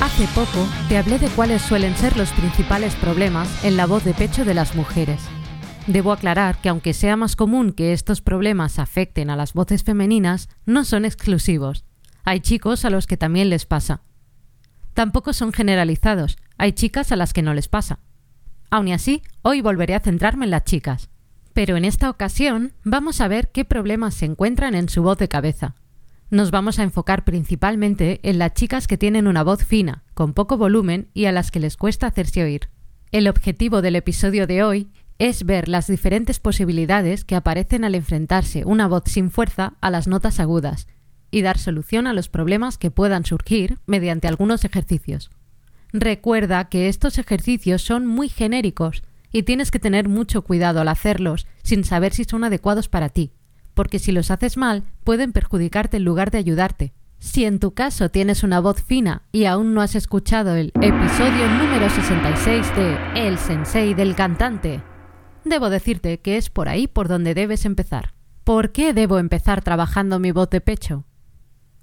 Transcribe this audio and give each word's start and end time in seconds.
Hace 0.00 0.28
poco 0.28 0.68
te 0.88 0.96
hablé 0.96 1.18
de 1.18 1.28
cuáles 1.28 1.60
suelen 1.60 1.96
ser 1.96 2.16
los 2.16 2.30
principales 2.30 2.94
problemas 2.94 3.64
en 3.64 3.76
la 3.76 3.84
voz 3.84 4.04
de 4.04 4.14
pecho 4.14 4.44
de 4.44 4.54
las 4.54 4.76
mujeres. 4.76 5.20
Debo 5.88 6.12
aclarar 6.12 6.60
que 6.60 6.68
aunque 6.68 6.94
sea 6.94 7.16
más 7.16 7.34
común 7.34 7.72
que 7.72 7.92
estos 7.92 8.20
problemas 8.20 8.78
afecten 8.78 9.28
a 9.28 9.36
las 9.36 9.54
voces 9.54 9.82
femeninas, 9.82 10.48
no 10.66 10.84
son 10.84 11.04
exclusivos. 11.04 11.84
Hay 12.24 12.40
chicos 12.40 12.84
a 12.84 12.90
los 12.90 13.08
que 13.08 13.16
también 13.16 13.50
les 13.50 13.66
pasa. 13.66 14.02
Tampoco 14.94 15.32
son 15.32 15.52
generalizados, 15.52 16.38
hay 16.58 16.72
chicas 16.72 17.10
a 17.10 17.16
las 17.16 17.32
que 17.32 17.42
no 17.42 17.52
les 17.52 17.66
pasa. 17.66 17.98
Aun 18.70 18.92
así, 18.92 19.22
hoy 19.42 19.62
volveré 19.62 19.96
a 19.96 20.00
centrarme 20.00 20.44
en 20.44 20.52
las 20.52 20.64
chicas. 20.64 21.08
Pero 21.54 21.76
en 21.76 21.84
esta 21.84 22.08
ocasión 22.08 22.72
vamos 22.84 23.20
a 23.20 23.26
ver 23.26 23.50
qué 23.50 23.64
problemas 23.64 24.14
se 24.14 24.26
encuentran 24.26 24.76
en 24.76 24.88
su 24.88 25.02
voz 25.02 25.18
de 25.18 25.28
cabeza, 25.28 25.74
nos 26.30 26.50
vamos 26.50 26.78
a 26.78 26.82
enfocar 26.82 27.24
principalmente 27.24 28.20
en 28.22 28.38
las 28.38 28.52
chicas 28.52 28.86
que 28.86 28.98
tienen 28.98 29.26
una 29.26 29.42
voz 29.42 29.64
fina, 29.64 30.04
con 30.14 30.34
poco 30.34 30.58
volumen 30.58 31.08
y 31.14 31.24
a 31.24 31.32
las 31.32 31.50
que 31.50 31.60
les 31.60 31.76
cuesta 31.76 32.06
hacerse 32.06 32.42
oír. 32.42 32.68
El 33.12 33.28
objetivo 33.28 33.80
del 33.80 33.96
episodio 33.96 34.46
de 34.46 34.62
hoy 34.62 34.88
es 35.18 35.44
ver 35.44 35.68
las 35.68 35.86
diferentes 35.86 36.38
posibilidades 36.38 37.24
que 37.24 37.34
aparecen 37.34 37.84
al 37.84 37.94
enfrentarse 37.94 38.64
una 38.66 38.86
voz 38.86 39.04
sin 39.06 39.30
fuerza 39.30 39.74
a 39.80 39.90
las 39.90 40.06
notas 40.06 40.38
agudas 40.38 40.86
y 41.30 41.42
dar 41.42 41.58
solución 41.58 42.06
a 42.06 42.12
los 42.12 42.28
problemas 42.28 42.78
que 42.78 42.90
puedan 42.90 43.24
surgir 43.24 43.78
mediante 43.86 44.28
algunos 44.28 44.64
ejercicios. 44.64 45.30
Recuerda 45.92 46.68
que 46.68 46.88
estos 46.88 47.18
ejercicios 47.18 47.82
son 47.82 48.06
muy 48.06 48.28
genéricos 48.28 49.02
y 49.32 49.42
tienes 49.44 49.70
que 49.70 49.78
tener 49.78 50.08
mucho 50.08 50.42
cuidado 50.42 50.80
al 50.80 50.88
hacerlos 50.88 51.46
sin 51.62 51.84
saber 51.84 52.12
si 52.12 52.24
son 52.24 52.44
adecuados 52.44 52.88
para 52.88 53.08
ti 53.08 53.32
porque 53.78 54.00
si 54.00 54.10
los 54.10 54.32
haces 54.32 54.56
mal 54.56 54.82
pueden 55.04 55.30
perjudicarte 55.30 55.98
en 55.98 56.04
lugar 56.04 56.32
de 56.32 56.38
ayudarte. 56.38 56.94
Si 57.20 57.44
en 57.44 57.60
tu 57.60 57.74
caso 57.74 58.08
tienes 58.08 58.42
una 58.42 58.58
voz 58.58 58.82
fina 58.82 59.22
y 59.30 59.44
aún 59.44 59.72
no 59.72 59.82
has 59.82 59.94
escuchado 59.94 60.56
el 60.56 60.72
episodio 60.82 61.48
número 61.48 61.88
66 61.88 62.74
de 62.74 62.98
El 63.14 63.38
Sensei 63.38 63.94
del 63.94 64.16
cantante, 64.16 64.82
debo 65.44 65.70
decirte 65.70 66.18
que 66.18 66.38
es 66.38 66.50
por 66.50 66.68
ahí 66.68 66.88
por 66.88 67.06
donde 67.06 67.34
debes 67.34 67.64
empezar. 67.66 68.14
¿Por 68.42 68.72
qué 68.72 68.92
debo 68.92 69.20
empezar 69.20 69.62
trabajando 69.62 70.18
mi 70.18 70.32
voz 70.32 70.50
de 70.50 70.60
pecho? 70.60 71.04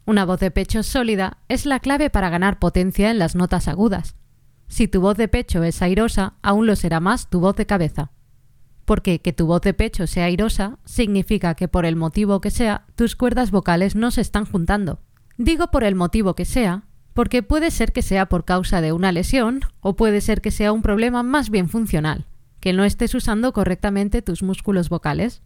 Una 0.05 0.25
voz 0.25 0.41
de 0.41 0.51
pecho 0.51 0.83
sólida 0.83 1.37
es 1.47 1.65
la 1.65 1.79
clave 1.79 2.09
para 2.09 2.29
ganar 2.29 2.59
potencia 2.59 3.09
en 3.09 3.19
las 3.19 3.35
notas 3.35 3.69
agudas. 3.69 4.17
Si 4.67 4.89
tu 4.89 4.99
voz 4.99 5.15
de 5.15 5.29
pecho 5.29 5.63
es 5.63 5.81
airosa, 5.81 6.33
aún 6.41 6.67
lo 6.67 6.75
será 6.75 6.99
más 6.99 7.29
tu 7.29 7.39
voz 7.39 7.55
de 7.55 7.65
cabeza 7.65 8.11
porque 8.85 9.19
que 9.19 9.33
tu 9.33 9.47
voz 9.47 9.61
de 9.61 9.73
pecho 9.73 10.07
sea 10.07 10.25
airosa 10.25 10.77
significa 10.85 11.55
que 11.55 11.67
por 11.67 11.85
el 11.85 11.95
motivo 11.95 12.39
que 12.39 12.51
sea, 12.51 12.85
tus 12.95 13.15
cuerdas 13.15 13.51
vocales 13.51 13.95
no 13.95 14.11
se 14.11 14.21
están 14.21 14.45
juntando. 14.45 14.99
Digo 15.37 15.71
por 15.71 15.83
el 15.83 15.95
motivo 15.95 16.35
que 16.35 16.45
sea, 16.45 16.83
porque 17.13 17.43
puede 17.43 17.71
ser 17.71 17.91
que 17.91 18.01
sea 18.01 18.27
por 18.27 18.45
causa 18.45 18.81
de 18.81 18.93
una 18.93 19.11
lesión 19.11 19.61
o 19.81 19.95
puede 19.95 20.21
ser 20.21 20.41
que 20.41 20.51
sea 20.51 20.71
un 20.71 20.81
problema 20.81 21.23
más 21.23 21.49
bien 21.49 21.67
funcional, 21.67 22.27
que 22.59 22.73
no 22.73 22.83
estés 22.83 23.15
usando 23.15 23.53
correctamente 23.53 24.21
tus 24.21 24.43
músculos 24.43 24.89
vocales. 24.89 25.41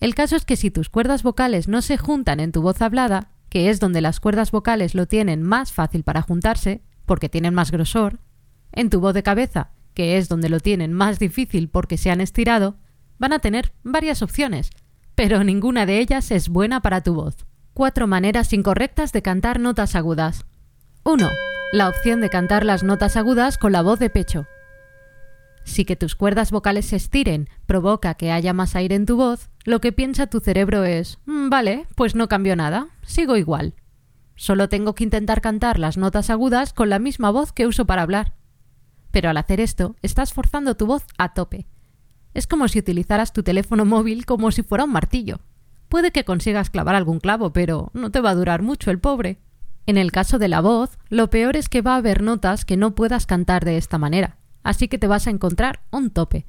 El 0.00 0.14
caso 0.14 0.34
es 0.34 0.44
que 0.44 0.56
si 0.56 0.70
tus 0.70 0.88
cuerdas 0.88 1.22
vocales 1.22 1.68
no 1.68 1.82
se 1.82 1.98
juntan 1.98 2.40
en 2.40 2.52
tu 2.52 2.62
voz 2.62 2.80
hablada, 2.82 3.30
que 3.48 3.68
es 3.68 3.80
donde 3.80 4.00
las 4.00 4.18
cuerdas 4.18 4.50
vocales 4.50 4.94
lo 4.94 5.06
tienen 5.06 5.42
más 5.42 5.72
fácil 5.72 6.04
para 6.04 6.22
juntarse, 6.22 6.82
porque 7.04 7.28
tienen 7.28 7.52
más 7.52 7.70
grosor, 7.70 8.18
en 8.72 8.88
tu 8.88 9.00
voz 9.00 9.12
de 9.12 9.22
cabeza 9.22 9.72
que 9.94 10.16
es 10.18 10.28
donde 10.28 10.48
lo 10.48 10.60
tienen 10.60 10.92
más 10.92 11.18
difícil 11.18 11.68
porque 11.68 11.98
se 11.98 12.10
han 12.10 12.20
estirado, 12.20 12.76
van 13.18 13.32
a 13.32 13.38
tener 13.38 13.72
varias 13.82 14.22
opciones, 14.22 14.70
pero 15.14 15.44
ninguna 15.44 15.86
de 15.86 15.98
ellas 15.98 16.30
es 16.30 16.48
buena 16.48 16.80
para 16.80 17.02
tu 17.02 17.14
voz. 17.14 17.36
Cuatro 17.74 18.06
maneras 18.06 18.52
incorrectas 18.52 19.12
de 19.12 19.22
cantar 19.22 19.60
notas 19.60 19.94
agudas. 19.94 20.44
1. 21.04 21.28
La 21.72 21.88
opción 21.88 22.20
de 22.20 22.28
cantar 22.28 22.64
las 22.64 22.82
notas 22.82 23.16
agudas 23.16 23.58
con 23.58 23.72
la 23.72 23.82
voz 23.82 23.98
de 23.98 24.10
pecho. 24.10 24.46
Si 25.64 25.84
que 25.84 25.96
tus 25.96 26.16
cuerdas 26.16 26.50
vocales 26.50 26.86
se 26.86 26.96
estiren 26.96 27.48
provoca 27.66 28.14
que 28.14 28.32
haya 28.32 28.52
más 28.52 28.74
aire 28.74 28.94
en 28.94 29.06
tu 29.06 29.16
voz, 29.16 29.48
lo 29.64 29.80
que 29.80 29.92
piensa 29.92 30.26
tu 30.26 30.40
cerebro 30.40 30.84
es, 30.84 31.18
mm, 31.26 31.48
vale, 31.48 31.86
pues 31.94 32.14
no 32.14 32.28
cambio 32.28 32.56
nada, 32.56 32.88
sigo 33.02 33.36
igual. 33.36 33.74
Solo 34.34 34.68
tengo 34.68 34.94
que 34.94 35.04
intentar 35.04 35.40
cantar 35.40 35.78
las 35.78 35.96
notas 35.96 36.30
agudas 36.30 36.72
con 36.72 36.90
la 36.90 36.98
misma 36.98 37.30
voz 37.30 37.52
que 37.52 37.66
uso 37.66 37.86
para 37.86 38.02
hablar. 38.02 38.34
Pero 39.12 39.30
al 39.30 39.36
hacer 39.36 39.60
esto, 39.60 39.94
estás 40.02 40.32
forzando 40.32 40.74
tu 40.74 40.86
voz 40.86 41.04
a 41.18 41.34
tope. 41.34 41.68
Es 42.34 42.48
como 42.48 42.66
si 42.66 42.80
utilizaras 42.80 43.32
tu 43.32 43.44
teléfono 43.44 43.84
móvil 43.84 44.26
como 44.26 44.50
si 44.50 44.62
fuera 44.62 44.84
un 44.84 44.92
martillo. 44.92 45.40
Puede 45.88 46.10
que 46.10 46.24
consigas 46.24 46.70
clavar 46.70 46.94
algún 46.94 47.20
clavo, 47.20 47.52
pero 47.52 47.90
no 47.92 48.10
te 48.10 48.20
va 48.20 48.30
a 48.30 48.34
durar 48.34 48.62
mucho 48.62 48.90
el 48.90 48.98
pobre. 48.98 49.38
En 49.86 49.98
el 49.98 50.10
caso 50.10 50.38
de 50.38 50.48
la 50.48 50.60
voz, 50.60 50.98
lo 51.10 51.28
peor 51.28 51.56
es 51.56 51.68
que 51.68 51.82
va 51.82 51.94
a 51.94 51.98
haber 51.98 52.22
notas 52.22 52.64
que 52.64 52.76
no 52.76 52.94
puedas 52.94 53.26
cantar 53.26 53.64
de 53.64 53.76
esta 53.76 53.98
manera, 53.98 54.38
así 54.62 54.88
que 54.88 54.98
te 54.98 55.06
vas 55.06 55.26
a 55.26 55.30
encontrar 55.30 55.80
un 55.90 56.10
tope. 56.10 56.46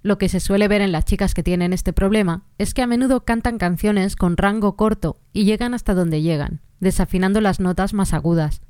Lo 0.00 0.16
que 0.16 0.28
se 0.28 0.40
suele 0.40 0.68
ver 0.68 0.80
en 0.80 0.92
las 0.92 1.04
chicas 1.04 1.34
que 1.34 1.42
tienen 1.42 1.72
este 1.72 1.92
problema 1.92 2.44
es 2.56 2.72
que 2.72 2.82
a 2.82 2.86
menudo 2.86 3.24
cantan 3.24 3.58
canciones 3.58 4.16
con 4.16 4.36
rango 4.36 4.76
corto 4.76 5.20
y 5.32 5.44
llegan 5.44 5.74
hasta 5.74 5.92
donde 5.92 6.22
llegan, 6.22 6.62
desafinando 6.78 7.40
las 7.40 7.58
notas 7.58 7.92
más 7.94 8.14
agudas, 8.14 8.62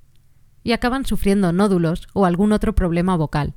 y 0.69 0.73
acaban 0.73 1.07
sufriendo 1.07 1.51
nódulos 1.51 2.09
o 2.13 2.27
algún 2.27 2.53
otro 2.53 2.75
problema 2.75 3.17
vocal. 3.17 3.55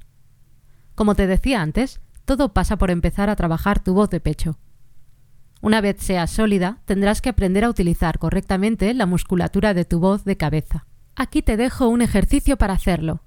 Como 0.96 1.14
te 1.14 1.28
decía 1.28 1.62
antes, 1.62 2.00
todo 2.24 2.54
pasa 2.54 2.78
por 2.78 2.90
empezar 2.90 3.30
a 3.30 3.36
trabajar 3.36 3.84
tu 3.84 3.94
voz 3.94 4.10
de 4.10 4.22
pecho. 4.22 4.58
Una 5.60 5.82
vez 5.82 5.98
sea 6.00 6.26
sólida, 6.26 6.78
tendrás 6.86 7.22
que 7.22 7.28
aprender 7.28 7.66
a 7.66 7.70
utilizar 7.70 8.18
correctamente 8.18 8.94
la 8.94 9.08
musculatura 9.08 9.74
de 9.74 9.84
tu 9.84 10.00
voz 10.00 10.24
de 10.24 10.38
cabeza. 10.38 10.86
Aquí 11.18 11.42
te 11.42 11.58
dejo 11.58 11.90
un 11.90 12.02
ejercicio 12.02 12.58
para 12.58 12.76
hacerlo. 12.76 13.22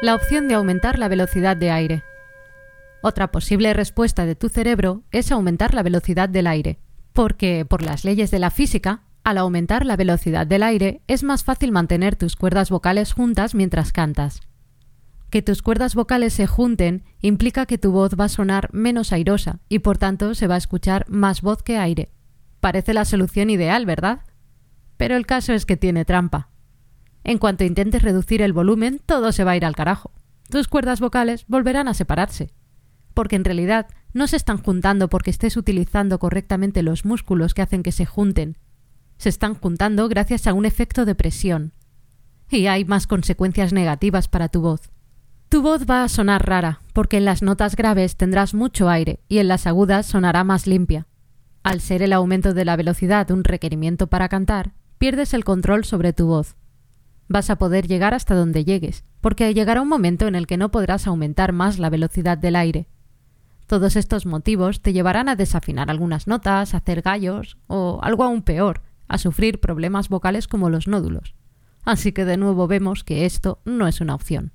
La 0.00 0.14
opción 0.14 0.46
de 0.46 0.54
aumentar 0.54 0.96
la 0.96 1.08
velocidad 1.08 1.56
de 1.56 1.72
aire. 1.72 2.04
Otra 3.02 3.32
posible 3.32 3.74
respuesta 3.74 4.26
de 4.26 4.36
tu 4.36 4.48
cerebro 4.48 5.02
es 5.10 5.32
aumentar 5.32 5.74
la 5.74 5.82
velocidad 5.82 6.28
del 6.28 6.46
aire, 6.46 6.78
porque, 7.12 7.64
por 7.64 7.82
las 7.82 8.04
leyes 8.04 8.30
de 8.30 8.38
la 8.38 8.50
física, 8.50 9.02
al 9.24 9.38
aumentar 9.38 9.84
la 9.84 9.96
velocidad 9.96 10.46
del 10.46 10.62
aire 10.62 11.02
es 11.08 11.24
más 11.24 11.42
fácil 11.42 11.72
mantener 11.72 12.14
tus 12.14 12.36
cuerdas 12.36 12.70
vocales 12.70 13.12
juntas 13.12 13.56
mientras 13.56 13.90
cantas. 13.90 14.40
Que 15.30 15.42
tus 15.42 15.62
cuerdas 15.62 15.96
vocales 15.96 16.32
se 16.32 16.46
junten 16.46 17.02
implica 17.20 17.66
que 17.66 17.76
tu 17.76 17.90
voz 17.90 18.12
va 18.18 18.26
a 18.26 18.28
sonar 18.28 18.68
menos 18.72 19.12
airosa 19.12 19.58
y 19.68 19.80
por 19.80 19.98
tanto 19.98 20.36
se 20.36 20.46
va 20.46 20.54
a 20.54 20.58
escuchar 20.58 21.06
más 21.08 21.42
voz 21.42 21.64
que 21.64 21.76
aire. 21.76 22.12
Parece 22.60 22.94
la 22.94 23.04
solución 23.04 23.50
ideal, 23.50 23.84
¿verdad? 23.84 24.20
Pero 24.96 25.16
el 25.16 25.26
caso 25.26 25.54
es 25.54 25.66
que 25.66 25.76
tiene 25.76 26.04
trampa. 26.04 26.50
En 27.24 27.38
cuanto 27.38 27.64
intentes 27.64 28.02
reducir 28.02 28.42
el 28.42 28.52
volumen, 28.52 29.00
todo 29.04 29.32
se 29.32 29.44
va 29.44 29.52
a 29.52 29.56
ir 29.56 29.64
al 29.64 29.76
carajo. 29.76 30.12
Tus 30.50 30.68
cuerdas 30.68 31.00
vocales 31.00 31.44
volverán 31.46 31.88
a 31.88 31.94
separarse. 31.94 32.50
Porque 33.14 33.36
en 33.36 33.44
realidad 33.44 33.86
no 34.14 34.26
se 34.26 34.36
están 34.36 34.58
juntando 34.58 35.08
porque 35.08 35.30
estés 35.30 35.56
utilizando 35.56 36.18
correctamente 36.18 36.82
los 36.82 37.04
músculos 37.04 37.54
que 37.54 37.62
hacen 37.62 37.82
que 37.82 37.92
se 37.92 38.06
junten. 38.06 38.56
Se 39.18 39.28
están 39.28 39.54
juntando 39.54 40.08
gracias 40.08 40.46
a 40.46 40.54
un 40.54 40.64
efecto 40.64 41.04
de 41.04 41.14
presión. 41.14 41.72
Y 42.50 42.66
hay 42.66 42.84
más 42.84 43.06
consecuencias 43.06 43.72
negativas 43.72 44.28
para 44.28 44.48
tu 44.48 44.62
voz. 44.62 44.90
Tu 45.48 45.62
voz 45.62 45.86
va 45.88 46.04
a 46.04 46.08
sonar 46.08 46.46
rara, 46.46 46.82
porque 46.92 47.16
en 47.16 47.24
las 47.24 47.42
notas 47.42 47.74
graves 47.74 48.16
tendrás 48.16 48.52
mucho 48.52 48.90
aire 48.90 49.20
y 49.28 49.38
en 49.38 49.48
las 49.48 49.66
agudas 49.66 50.04
sonará 50.04 50.44
más 50.44 50.66
limpia. 50.66 51.06
Al 51.62 51.80
ser 51.80 52.02
el 52.02 52.12
aumento 52.12 52.52
de 52.52 52.66
la 52.66 52.76
velocidad 52.76 53.30
un 53.30 53.44
requerimiento 53.44 54.08
para 54.08 54.28
cantar, 54.28 54.72
pierdes 54.98 55.32
el 55.32 55.44
control 55.44 55.84
sobre 55.84 56.12
tu 56.12 56.26
voz. 56.26 56.57
Vas 57.28 57.50
a 57.50 57.56
poder 57.56 57.86
llegar 57.86 58.14
hasta 58.14 58.34
donde 58.34 58.64
llegues, 58.64 59.04
porque 59.20 59.52
llegará 59.52 59.82
un 59.82 59.88
momento 59.88 60.26
en 60.26 60.34
el 60.34 60.46
que 60.46 60.56
no 60.56 60.70
podrás 60.70 61.06
aumentar 61.06 61.52
más 61.52 61.78
la 61.78 61.90
velocidad 61.90 62.38
del 62.38 62.56
aire. 62.56 62.88
Todos 63.66 63.96
estos 63.96 64.24
motivos 64.24 64.80
te 64.80 64.94
llevarán 64.94 65.28
a 65.28 65.36
desafinar 65.36 65.90
algunas 65.90 66.26
notas, 66.26 66.72
a 66.72 66.78
hacer 66.78 67.02
gallos 67.02 67.58
o, 67.66 68.00
algo 68.02 68.24
aún 68.24 68.42
peor, 68.42 68.80
a 69.08 69.18
sufrir 69.18 69.60
problemas 69.60 70.08
vocales 70.08 70.48
como 70.48 70.70
los 70.70 70.88
nódulos. 70.88 71.34
Así 71.84 72.12
que 72.12 72.24
de 72.24 72.38
nuevo 72.38 72.66
vemos 72.66 73.04
que 73.04 73.26
esto 73.26 73.60
no 73.66 73.86
es 73.86 74.00
una 74.00 74.14
opción. 74.14 74.52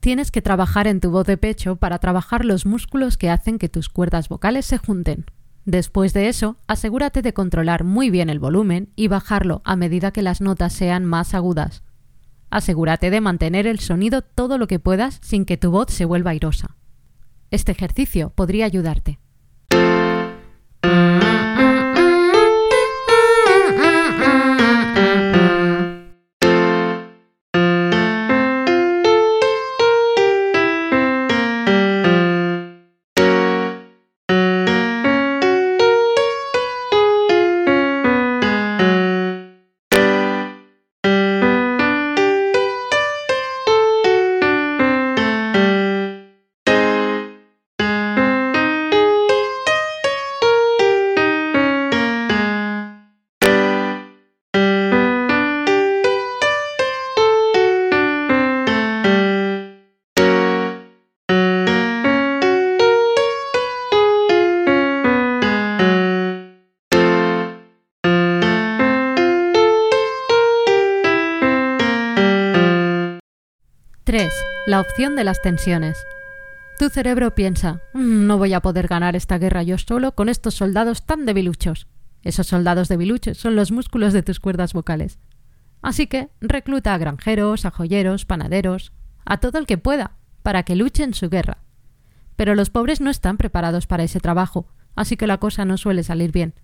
Tienes 0.00 0.32
que 0.32 0.42
trabajar 0.42 0.88
en 0.88 1.00
tu 1.00 1.10
voz 1.10 1.26
de 1.26 1.36
pecho 1.36 1.76
para 1.76 1.98
trabajar 1.98 2.44
los 2.44 2.66
músculos 2.66 3.16
que 3.16 3.30
hacen 3.30 3.58
que 3.58 3.68
tus 3.68 3.88
cuerdas 3.88 4.28
vocales 4.28 4.66
se 4.66 4.78
junten. 4.78 5.26
Después 5.64 6.12
de 6.12 6.28
eso, 6.28 6.56
asegúrate 6.66 7.22
de 7.22 7.34
controlar 7.34 7.84
muy 7.84 8.10
bien 8.10 8.30
el 8.30 8.38
volumen 8.38 8.90
y 8.96 9.08
bajarlo 9.08 9.60
a 9.64 9.76
medida 9.76 10.12
que 10.12 10.22
las 10.22 10.40
notas 10.40 10.72
sean 10.72 11.04
más 11.04 11.34
agudas. 11.34 11.82
Asegúrate 12.50 13.10
de 13.10 13.20
mantener 13.20 13.66
el 13.66 13.78
sonido 13.78 14.22
todo 14.22 14.58
lo 14.58 14.66
que 14.66 14.78
puedas 14.78 15.18
sin 15.22 15.44
que 15.44 15.56
tu 15.56 15.70
voz 15.70 15.92
se 15.92 16.04
vuelva 16.04 16.30
airosa. 16.30 16.76
Este 17.50 17.72
ejercicio 17.72 18.30
podría 18.30 18.66
ayudarte. 18.66 19.18
3. 74.08 74.32
La 74.66 74.80
opción 74.80 75.16
de 75.16 75.24
las 75.24 75.42
tensiones. 75.42 75.98
Tu 76.78 76.88
cerebro 76.88 77.34
piensa, 77.34 77.82
mm, 77.92 78.26
no 78.26 78.38
voy 78.38 78.54
a 78.54 78.62
poder 78.62 78.88
ganar 78.88 79.16
esta 79.16 79.36
guerra 79.36 79.62
yo 79.62 79.76
solo 79.76 80.14
con 80.14 80.30
estos 80.30 80.54
soldados 80.54 81.04
tan 81.04 81.26
debiluchos. 81.26 81.88
Esos 82.22 82.46
soldados 82.46 82.88
debiluchos 82.88 83.36
son 83.36 83.54
los 83.54 83.70
músculos 83.70 84.14
de 84.14 84.22
tus 84.22 84.40
cuerdas 84.40 84.72
vocales. 84.72 85.18
Así 85.82 86.06
que 86.06 86.30
recluta 86.40 86.94
a 86.94 86.96
granjeros, 86.96 87.66
a 87.66 87.70
joyeros, 87.70 88.24
panaderos, 88.24 88.94
a 89.26 89.40
todo 89.40 89.58
el 89.58 89.66
que 89.66 89.76
pueda, 89.76 90.12
para 90.42 90.62
que 90.62 90.74
luchen 90.74 91.12
su 91.12 91.28
guerra. 91.28 91.58
Pero 92.34 92.54
los 92.54 92.70
pobres 92.70 93.02
no 93.02 93.10
están 93.10 93.36
preparados 93.36 93.86
para 93.86 94.04
ese 94.04 94.20
trabajo, 94.20 94.68
así 94.96 95.18
que 95.18 95.26
la 95.26 95.36
cosa 95.36 95.66
no 95.66 95.76
suele 95.76 96.02
salir 96.02 96.32
bien. 96.32 96.54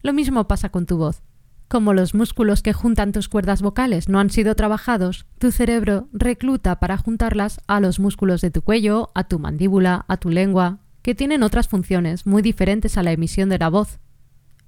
Lo 0.00 0.14
mismo 0.14 0.48
pasa 0.48 0.70
con 0.70 0.86
tu 0.86 0.96
voz. 0.96 1.22
Como 1.68 1.94
los 1.94 2.14
músculos 2.14 2.62
que 2.62 2.72
juntan 2.72 3.10
tus 3.10 3.28
cuerdas 3.28 3.60
vocales 3.60 4.08
no 4.08 4.20
han 4.20 4.30
sido 4.30 4.54
trabajados, 4.54 5.26
tu 5.38 5.50
cerebro 5.50 6.08
recluta 6.12 6.78
para 6.78 6.96
juntarlas 6.96 7.60
a 7.66 7.80
los 7.80 7.98
músculos 7.98 8.40
de 8.40 8.52
tu 8.52 8.62
cuello, 8.62 9.10
a 9.14 9.24
tu 9.24 9.40
mandíbula, 9.40 10.04
a 10.06 10.16
tu 10.16 10.30
lengua, 10.30 10.78
que 11.02 11.16
tienen 11.16 11.42
otras 11.42 11.66
funciones 11.66 12.24
muy 12.24 12.40
diferentes 12.40 12.96
a 12.96 13.02
la 13.02 13.10
emisión 13.10 13.48
de 13.48 13.58
la 13.58 13.68
voz. 13.68 13.98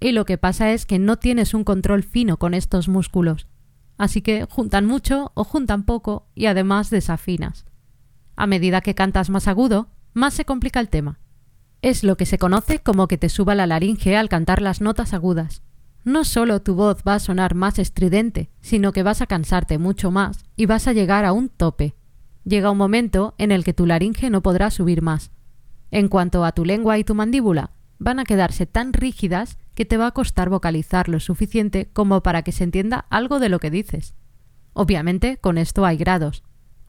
Y 0.01 0.11
lo 0.11 0.25
que 0.25 0.39
pasa 0.39 0.73
es 0.73 0.87
que 0.87 0.99
no 0.99 1.17
tienes 1.17 1.55
un 1.55 1.63
control 1.63 2.03
fino 2.03 2.37
con 2.37 2.53
estos 2.53 2.89
músculos. 2.89 3.47
Así 3.97 4.21
que 4.21 4.47
juntan 4.51 4.85
mucho 4.85 5.31
o 5.35 5.45
juntan 5.45 5.85
poco 5.85 6.27
y 6.35 6.47
además 6.47 6.91
desafinas. 6.91 7.65
A 8.35 8.49
medida 8.49 8.81
que 8.81 8.97
cantas 8.97 9.31
más 9.31 9.47
agudo, 9.47 9.89
más 10.15 10.35
se 10.35 10.45
complica 10.45 10.81
el 10.81 10.89
tema. 10.89 11.21
Es 11.81 12.03
lo 12.03 12.17
que 12.17 12.27
se 12.27 12.39
conoce 12.39 12.81
como 12.81 13.07
que 13.07 13.19
te 13.19 13.29
suba 13.29 13.55
la 13.55 13.69
laringe 13.69 14.17
al 14.17 14.29
cantar 14.29 14.63
las 14.63 14.81
notas 14.81 15.15
agudas 15.15 15.63
no 16.09 16.25
solo 16.25 16.61
tu 16.61 16.75
voz 16.75 17.03
va 17.07 17.15
a 17.15 17.21
sonar 17.21 17.55
más 17.55 17.79
estridente, 17.79 18.51
sino 18.61 18.93
que 18.93 19.03
vas 19.03 19.21
a 19.21 19.27
cansarte 19.27 19.79
mucho 19.79 20.11
más 20.11 20.45
y 20.57 20.67
vas 20.67 20.89
a 20.89 20.93
llegar 20.93 21.25
a 21.25 21.33
un 21.33 21.49
tope. 21.49 21.95
Llega 22.45 22.71
un 22.71 22.79
momento 22.79 23.35
en 23.39 23.53
el 23.53 23.63
que 23.63 23.75
tu 23.75 23.87
laringe 23.87 24.31
no 24.31 24.43
podrá 24.43 24.71
subir 24.71 25.03
más. 25.03 25.31
En 25.91 26.09
cuanto 26.09 26.45
a 26.45 26.53
tu 26.53 26.65
lengua 26.65 26.99
y 26.99 27.05
tu 27.05 27.15
mandíbula, 27.15 27.73
van 27.99 28.19
a 28.19 28.25
quedarse 28.25 28.67
tan 28.67 28.93
rígidas 28.93 29.59
que 29.75 29.85
te 29.85 29.97
va 29.97 30.07
a 30.07 30.13
costar 30.13 30.49
vocalizar 30.49 31.09
lo 31.09 31.21
suficiente 31.21 31.91
como 31.93 32.23
para 32.23 32.43
que 32.43 32.53
se 32.53 32.65
entienda 32.65 33.07
algo 33.11 33.39
de 33.39 33.49
lo 33.49 33.61
que 33.61 33.71
dices. 33.71 34.15
Obviamente, 34.73 35.37
con 35.37 35.59
esto 35.59 35.85
hay 35.85 35.97
grados. 35.97 36.43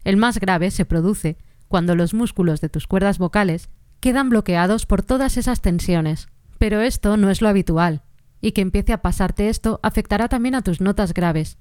El 0.04 0.18
más 0.18 0.40
grave 0.40 0.72
se 0.72 0.86
produce 0.86 1.38
cuando 1.68 1.96
los 1.96 2.14
músculos 2.14 2.62
de 2.62 2.70
tus 2.70 2.88
cuerdas 2.88 3.18
vocales 3.18 3.70
quedan 4.00 4.30
bloqueados 4.30 4.86
por 4.86 5.04
todas 5.04 5.38
esas 5.38 5.62
tensiones. 5.62 6.30
Pero 6.58 6.82
esto 6.82 7.18
no 7.18 7.30
es 7.30 7.42
lo 7.42 7.50
habitual 7.50 8.04
y 8.42 8.52
que 8.52 8.62
empiece 8.62 8.94
a 8.94 9.02
pasarte 9.02 9.50
esto 9.50 9.80
afectará 9.84 10.28
también 10.28 10.56
a 10.56 10.62
tus 10.62 10.82
notas 10.82 11.14
graves. 11.14 11.58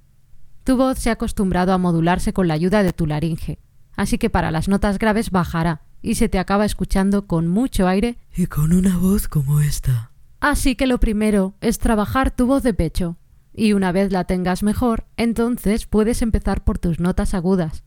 Tu 0.64 0.76
voz 0.76 0.98
se 0.98 1.10
ha 1.10 1.14
acostumbrado 1.14 1.72
a 1.72 1.78
modularse 1.78 2.32
con 2.32 2.48
la 2.48 2.54
ayuda 2.54 2.82
de 2.82 2.92
tu 2.92 3.06
laringe, 3.06 3.58
así 3.96 4.18
que 4.18 4.30
para 4.30 4.50
las 4.50 4.68
notas 4.68 4.98
graves 4.98 5.30
bajará 5.30 5.82
y 6.02 6.14
se 6.14 6.28
te 6.28 6.38
acaba 6.38 6.64
escuchando 6.64 7.26
con 7.26 7.48
mucho 7.48 7.88
aire 7.88 8.18
y 8.36 8.46
con 8.46 8.72
una 8.72 8.96
voz 8.98 9.28
como 9.28 9.60
esta. 9.60 10.12
Así 10.40 10.76
que 10.76 10.86
lo 10.86 10.98
primero 11.00 11.54
es 11.60 11.78
trabajar 11.78 12.30
tu 12.30 12.46
voz 12.46 12.62
de 12.62 12.74
pecho, 12.74 13.16
y 13.52 13.72
una 13.72 13.90
vez 13.90 14.12
la 14.12 14.24
tengas 14.24 14.62
mejor, 14.62 15.06
entonces 15.16 15.86
puedes 15.86 16.22
empezar 16.22 16.62
por 16.62 16.78
tus 16.78 17.00
notas 17.00 17.34
agudas. 17.34 17.82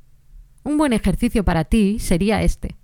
Un 0.63 0.77
buen 0.77 0.91
ejercicio 0.91 1.45
para 1.45 1.63
ti 1.63 1.97
sería 1.99 2.43
este. 2.43 2.75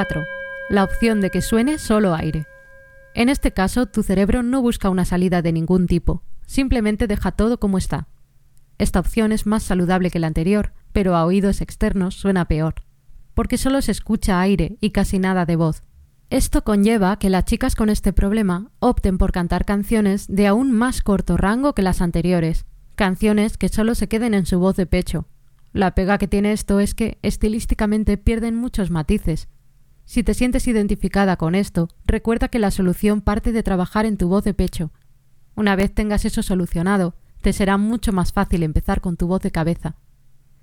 4. 0.00 0.24
La 0.70 0.82
opción 0.82 1.20
de 1.20 1.28
que 1.28 1.42
suene 1.42 1.76
solo 1.76 2.14
aire. 2.14 2.46
En 3.12 3.28
este 3.28 3.52
caso, 3.52 3.84
tu 3.84 4.02
cerebro 4.02 4.42
no 4.42 4.62
busca 4.62 4.88
una 4.88 5.04
salida 5.04 5.42
de 5.42 5.52
ningún 5.52 5.86
tipo, 5.86 6.22
simplemente 6.46 7.06
deja 7.06 7.32
todo 7.32 7.60
como 7.60 7.76
está. 7.76 8.08
Esta 8.78 8.98
opción 8.98 9.30
es 9.30 9.44
más 9.44 9.62
saludable 9.62 10.10
que 10.10 10.18
la 10.18 10.28
anterior, 10.28 10.72
pero 10.94 11.16
a 11.16 11.26
oídos 11.26 11.60
externos 11.60 12.14
suena 12.14 12.46
peor, 12.46 12.76
porque 13.34 13.58
solo 13.58 13.82
se 13.82 13.92
escucha 13.92 14.40
aire 14.40 14.78
y 14.80 14.92
casi 14.92 15.18
nada 15.18 15.44
de 15.44 15.56
voz. 15.56 15.82
Esto 16.30 16.64
conlleva 16.64 17.18
que 17.18 17.28
las 17.28 17.44
chicas 17.44 17.74
con 17.74 17.90
este 17.90 18.14
problema 18.14 18.70
opten 18.78 19.18
por 19.18 19.32
cantar 19.32 19.66
canciones 19.66 20.28
de 20.28 20.46
aún 20.46 20.72
más 20.72 21.02
corto 21.02 21.36
rango 21.36 21.74
que 21.74 21.82
las 21.82 22.00
anteriores, 22.00 22.64
canciones 22.94 23.58
que 23.58 23.68
solo 23.68 23.94
se 23.94 24.08
queden 24.08 24.32
en 24.32 24.46
su 24.46 24.58
voz 24.60 24.76
de 24.76 24.86
pecho. 24.86 25.26
La 25.74 25.94
pega 25.94 26.16
que 26.16 26.26
tiene 26.26 26.52
esto 26.52 26.80
es 26.80 26.94
que 26.94 27.18
estilísticamente 27.20 28.16
pierden 28.16 28.56
muchos 28.56 28.90
matices, 28.90 29.50
si 30.10 30.24
te 30.24 30.34
sientes 30.34 30.66
identificada 30.66 31.36
con 31.36 31.54
esto, 31.54 31.88
recuerda 32.04 32.48
que 32.48 32.58
la 32.58 32.72
solución 32.72 33.20
parte 33.20 33.52
de 33.52 33.62
trabajar 33.62 34.06
en 34.06 34.16
tu 34.16 34.26
voz 34.26 34.42
de 34.42 34.54
pecho. 34.54 34.90
Una 35.54 35.76
vez 35.76 35.94
tengas 35.94 36.24
eso 36.24 36.42
solucionado, 36.42 37.14
te 37.42 37.52
será 37.52 37.76
mucho 37.78 38.12
más 38.12 38.32
fácil 38.32 38.64
empezar 38.64 39.00
con 39.00 39.16
tu 39.16 39.28
voz 39.28 39.40
de 39.40 39.52
cabeza. 39.52 39.94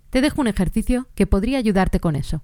Te 0.09 0.19
dejo 0.19 0.41
un 0.41 0.47
ejercicio 0.47 1.07
que 1.15 1.27
podría 1.27 1.59
ayudarte 1.59 2.01
con 2.01 2.17
eso. 2.17 2.43